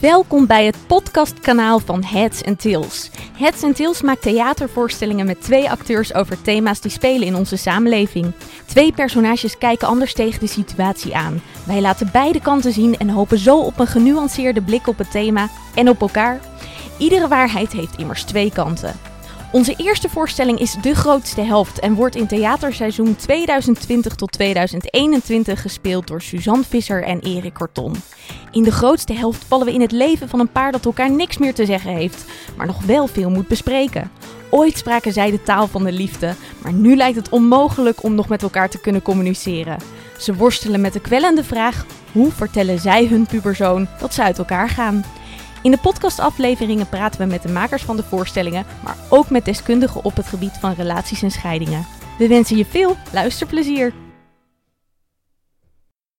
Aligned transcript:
Welkom 0.00 0.46
bij 0.46 0.66
het 0.66 0.76
podcastkanaal 0.86 1.78
van 1.78 2.04
Heads 2.04 2.44
and 2.44 2.60
Tails. 2.60 3.10
Heads 3.32 3.62
and 3.62 3.76
Tails 3.76 4.02
maakt 4.02 4.22
theatervoorstellingen 4.22 5.26
met 5.26 5.42
twee 5.42 5.70
acteurs 5.70 6.14
over 6.14 6.42
thema's 6.42 6.80
die 6.80 6.90
spelen 6.90 7.26
in 7.26 7.34
onze 7.34 7.56
samenleving. 7.56 8.32
Twee 8.66 8.92
personages 8.92 9.58
kijken 9.58 9.88
anders 9.88 10.14
tegen 10.14 10.40
de 10.40 10.46
situatie 10.46 11.16
aan. 11.16 11.42
Wij 11.66 11.80
laten 11.80 12.08
beide 12.12 12.40
kanten 12.40 12.72
zien 12.72 12.96
en 12.98 13.08
hopen 13.08 13.38
zo 13.38 13.58
op 13.58 13.78
een 13.78 13.86
genuanceerde 13.86 14.62
blik 14.62 14.86
op 14.86 14.98
het 14.98 15.10
thema 15.10 15.48
en 15.74 15.88
op 15.88 16.00
elkaar. 16.00 16.40
Iedere 16.98 17.28
waarheid 17.28 17.72
heeft 17.72 17.98
immers 17.98 18.24
twee 18.24 18.52
kanten. 18.52 19.11
Onze 19.52 19.74
eerste 19.76 20.08
voorstelling 20.08 20.58
is 20.58 20.76
De 20.82 20.94
Grootste 20.94 21.40
Helft 21.40 21.78
en 21.78 21.94
wordt 21.94 22.16
in 22.16 22.26
theaterseizoen 22.26 23.16
2020 23.16 24.14
tot 24.14 24.32
2021 24.32 25.62
gespeeld 25.62 26.06
door 26.06 26.22
Suzanne 26.22 26.64
Visser 26.64 27.02
en 27.04 27.20
Erik 27.20 27.54
Korton. 27.54 27.94
In 28.50 28.62
De 28.62 28.72
Grootste 28.72 29.12
Helft 29.12 29.44
vallen 29.44 29.66
we 29.66 29.72
in 29.72 29.80
het 29.80 29.92
leven 29.92 30.28
van 30.28 30.40
een 30.40 30.52
paar 30.52 30.72
dat 30.72 30.84
elkaar 30.84 31.10
niks 31.10 31.38
meer 31.38 31.54
te 31.54 31.66
zeggen 31.66 31.90
heeft, 31.90 32.24
maar 32.56 32.66
nog 32.66 32.82
wel 32.84 33.06
veel 33.06 33.30
moet 33.30 33.48
bespreken. 33.48 34.10
Ooit 34.50 34.78
spraken 34.78 35.12
zij 35.12 35.30
de 35.30 35.42
taal 35.42 35.66
van 35.66 35.84
de 35.84 35.92
liefde, 35.92 36.34
maar 36.62 36.72
nu 36.72 36.96
lijkt 36.96 37.16
het 37.16 37.28
onmogelijk 37.28 38.02
om 38.02 38.14
nog 38.14 38.28
met 38.28 38.42
elkaar 38.42 38.70
te 38.70 38.80
kunnen 38.80 39.02
communiceren. 39.02 39.78
Ze 40.18 40.34
worstelen 40.34 40.80
met 40.80 40.92
de 40.92 41.00
kwellende 41.00 41.44
vraag: 41.44 41.86
hoe 42.12 42.30
vertellen 42.30 42.78
zij 42.78 43.06
hun 43.06 43.26
puberzoon 43.26 43.88
dat 44.00 44.14
ze 44.14 44.22
uit 44.22 44.38
elkaar 44.38 44.68
gaan? 44.68 45.04
In 45.62 45.70
de 45.70 45.78
podcastafleveringen 45.78 46.88
praten 46.88 47.20
we 47.20 47.26
met 47.26 47.42
de 47.42 47.48
makers 47.48 47.82
van 47.82 47.96
de 47.96 48.02
voorstellingen, 48.02 48.66
maar 48.84 48.96
ook 49.08 49.30
met 49.30 49.44
deskundigen 49.44 50.04
op 50.04 50.16
het 50.16 50.26
gebied 50.26 50.56
van 50.60 50.72
relaties 50.72 51.22
en 51.22 51.30
scheidingen. 51.30 51.86
We 52.18 52.28
wensen 52.28 52.56
je 52.56 52.64
veel 52.64 52.96
luisterplezier! 53.12 53.92